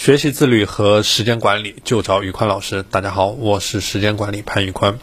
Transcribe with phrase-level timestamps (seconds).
[0.00, 2.82] 学习自律和时间管理就找宇宽老师。
[2.82, 4.98] 大家好，我是时间管理潘宇宽。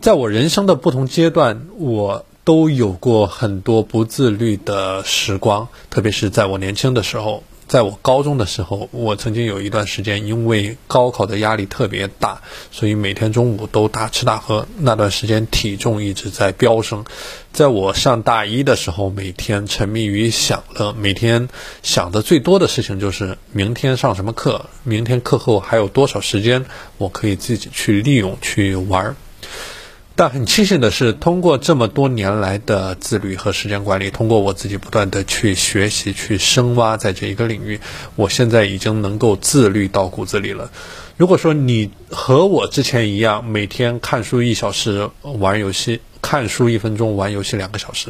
[0.00, 7.44] 在我人生的不同阶段，我都有过很多不自律的时光，特别是在我年轻的时候。
[7.68, 14.66] 在我高中的时候，我曾经有一段时间，因为高考的压力特别大，所以每天中午都大吃大喝。
[14.78, 17.04] 那段时间体重一直在飙升。
[17.52, 21.48] 在我上大一的时候，每天沉迷于享乐，每天
[21.82, 26.66] 想的最多的事情就是明天上什么课，明天课后还有多少时间
[26.98, 29.16] 我可以自己去利用去玩儿。
[30.18, 37.78] 但很庆幸的是，通过这么多年来的自律和时间管理，通过我自己不断的去学习、去深挖在这一个领域，
[38.14, 40.70] 我现在已经能够自律到骨子里了。
[41.18, 46.00] 如果说你和我之前一样，每天看书一小时，玩游戏。
[46.22, 48.08] 看书一分钟，玩游戏两个小时，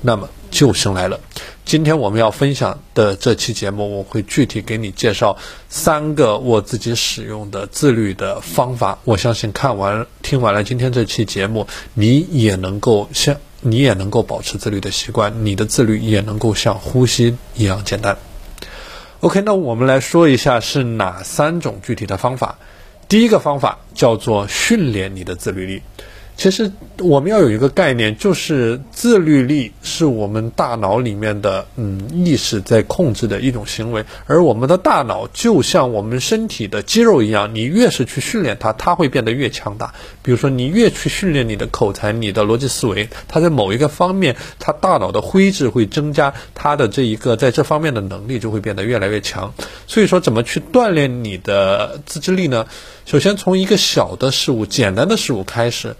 [0.00, 1.20] 那么救星来了。
[1.68, 5.36] 今天我们要分享的这期节目，我会具体给你介绍
[5.68, 8.98] 三个我自己使用的自律的方法。
[9.04, 18.16] 我相信看完听完了今天这期节目，你也能够像你也能够保持自律的习惯，你的自律也能够像呼吸一样简单。
[19.20, 22.58] OK，那我们来说一下是哪三种具体的方法。
[23.10, 25.82] 第一个方法叫做训练你的自律力。
[26.38, 39.92] 其实我们要有一个概念，就是自律力是我们大脑里面的嗯意识在控制的一种行为，而我们的大脑就像我们身体的肌肉一样，你越是去训练它，它会变得越强大。
[40.22, 49.52] 比如说，你越去训练你的口才、你的逻辑思维，它在某一个方面，它大脑的灰质会增加，它的这一个在这方面的能力就会变得越来越强。
[49.88, 52.68] 所以说，怎么去锻炼你的自制力呢？
[53.06, 55.96] 首先从一个小的事物、简单的事物开始。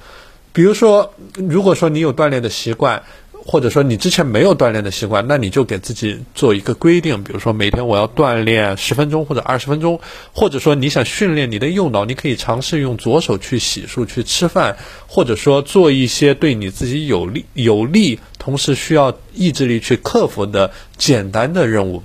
[0.59, 10.01] 比如说，如果说你有锻炼的习惯，或者说你之前没有锻炼的习惯，那你就给自己做一个规定，比如说每天我要锻炼十分钟或者二十分钟，
[10.33, 22.03] 或者说你想训练你的右脑，你可以尝试用左手去洗漱、去吃饭，或者说做一些对你自己有利、有利，同时需要意志力去克服的简单的任务。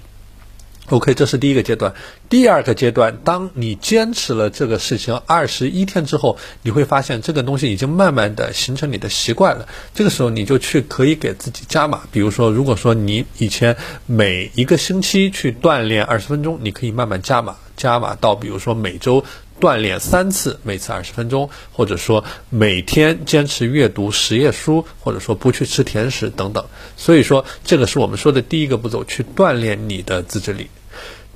[0.94, 1.96] OK，这是第一个阶段。
[2.30, 9.68] 第二个阶段，当你坚持了这个事情二十一天之后，你会发现这个东西已经慢慢的形成你的习惯了。
[9.96, 12.02] 这个时候，你就去可以给自己加码。
[12.12, 19.26] 比如说，如果说你以前每一个星期去锻炼二十分钟，你可以慢慢加码，加码到比如说每周。
[19.62, 26.66] 锻炼三次，每次二十分钟，或者说每天坚持阅读十页书，或者说不去吃甜食等等。
[26.98, 30.68] 所以说，这个是我们说的第一个步骤，去锻炼你的自制力。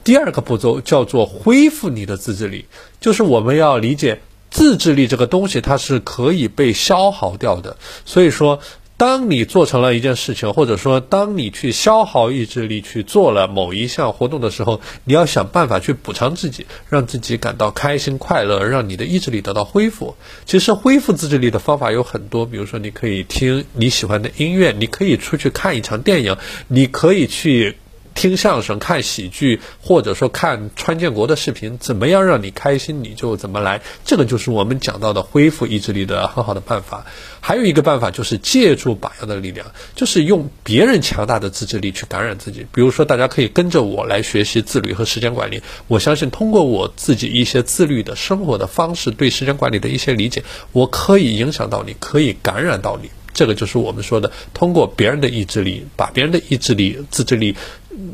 [0.08, 2.64] 第二个步骤叫做恢复你的自制力，
[3.02, 7.76] 就是我们要理解自制力这个东西，它是可以被消耗掉的。
[8.06, 8.62] 所以说。
[9.00, 20.16] 当你做成了一件事情，或者说当你去消耗意志力去做了某一项活动的时候，你要想办法去补偿自己，让自己感到开心快乐，让你的意志力得到恢复。
[20.48, 26.36] 其实恢复自制力的方法有很多，比如说你可以听你喜欢的音乐，你可以出去看一场电影，
[26.68, 27.78] 你可以去。
[28.18, 33.84] 听相声、看喜剧，或者说看川建国的视频，怎么样让你开心，你就怎么来。
[34.06, 37.06] 这个就是我们讲到的恢复意志力的很好的办法。
[37.40, 42.66] 还有一个办法就是借助榜样的力量，就是用别人强大的自制力去感染自己。
[42.74, 45.62] 比如说，大家可以跟着我来学习自律和时间管理。
[45.88, 53.12] 我相信，通过我自己一些自律的生活的方式，对时间管理的一些理解，我可以影响到你，可以感染到你。
[53.34, 57.56] 这个就是我们说的，通过别人的意志力，把别人的意志力、自制力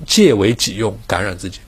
[0.06, 1.60] 借为己用，感染自己。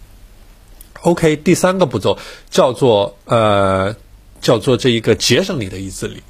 [1.02, 2.18] OK，第三个步骤
[2.50, 3.96] 叫做呃，
[4.42, 6.24] 叫做这一个节省你的意志力，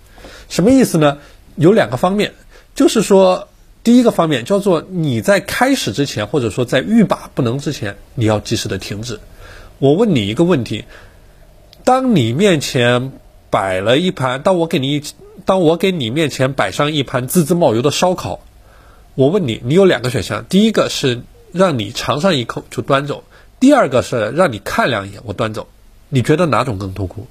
[0.49, 1.17] 什么意思呢？
[1.55, 2.33] 有两个方面，
[2.75, 3.47] 就是说，
[3.83, 9.19] 第一个方面叫做你在开始之前，或者说在欲罢不能之前，你要及时的停止。
[9.79, 10.85] 我问你一个问题：
[11.83, 13.11] 当你面前
[13.49, 15.03] 摆了一盘，当我给你。
[15.43, 18.39] 当我给你面前摆上一盘滋滋冒油的烧烤，
[19.13, 21.21] 我问你，你有两个选项：第一个是
[21.55, 23.23] 让你尝上一口就端走；
[23.61, 25.69] 第二个是让你看两眼我端走。
[26.09, 27.27] 你觉得哪种更痛苦？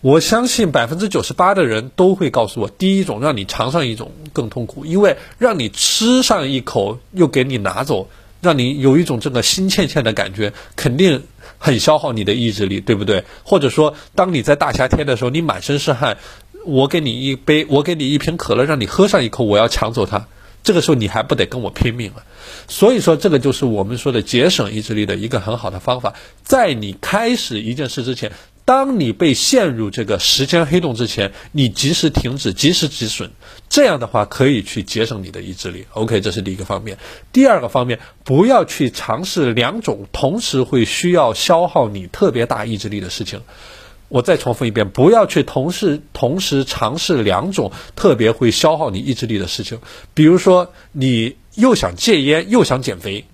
[0.00, 8.08] 我相信百分之九十八的人都会告诉我，第一种让你尝上一种更痛苦，因为让你吃上一口又给你拿走，
[8.40, 11.22] 让你有一种这个心欠欠的感觉，肯定
[11.58, 13.22] 很消耗你的意志力，对不对？
[13.44, 16.16] 或者说，当你在大夏天的时候，你满身是汗。
[16.64, 20.26] 我给你一杯，我给你一瓶可乐，让你喝上一口，我要抢走它。
[20.62, 22.24] 这个时候你还不得跟我拼命了？
[22.68, 26.14] 所以说，这个就是我们说的节省意志力的一个很好的方法。
[26.42, 28.32] 在你开始一件事之前，
[28.64, 33.30] 当你被陷入这个时间黑洞之前，你及时停止，及时止损，
[33.68, 35.86] 这样的话可以去节省你的意志力。
[35.94, 36.96] OK，这是第一个方面。
[37.32, 43.42] 第二个方面，不要去尝试两种同时会需要消耗你特别大意志力的事情。
[44.12, 49.78] 我再重复一遍，不要去同时同时尝试两种特别会消耗你意志力的事情。
[50.12, 53.24] 比如说，你又想戒烟，又想减肥。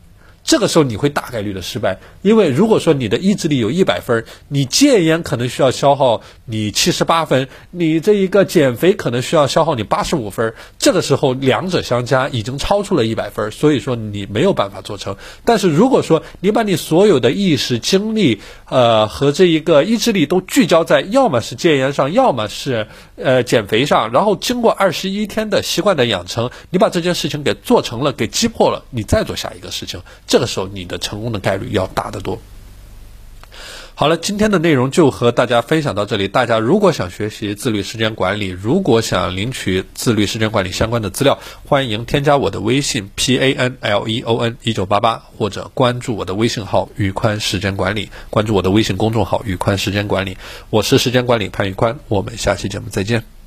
[0.48, 15.18] 这个时候你会大概率的失败，因为如果说你的意志力有一百分，你戒烟可能需要消耗你七十八分，你这一个减肥可能需要消耗你八十五分，这个时候两者相加已经超出了一百分，所以说你没有办法做成。
[15.44, 18.40] 但是如果说你把你所有的意识、精力，
[18.70, 22.86] 呃和这一个意志力都聚焦在要么是戒烟上，要么是
[23.16, 30.37] 呃减肥上，然后经过二十一天的习惯的养成，你把这件事情给做成了，给击破了，你再做下一个事情，这。
[30.38, 32.38] 这个时候，你的成功的概率要大得多。
[33.96, 36.28] 好了，今天的内容就和大家分享到这里。
[36.28, 50.36] 大家如果想学习自律时间管理，如果想领取自律时间管理相关的资料，欢迎添加我的微信 p a n l e o n 一九八八，或者关注我的微信号宇宽时间管理，关注我的微信公众号宇宽时间管理。
[50.70, 53.37] 我是时间管理潘宇宽，我们下期节目再见。